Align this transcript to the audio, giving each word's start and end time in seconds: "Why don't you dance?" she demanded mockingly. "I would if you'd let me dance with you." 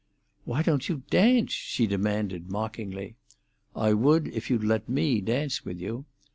"Why 0.45 0.63
don't 0.63 0.89
you 0.89 1.03
dance?" 1.11 1.51
she 1.51 1.85
demanded 1.85 2.49
mockingly. 2.49 3.17
"I 3.75 3.93
would 3.93 4.29
if 4.29 4.49
you'd 4.49 4.63
let 4.63 4.89
me 4.89 5.21
dance 5.23 5.63
with 5.63 5.79
you." 5.79 6.05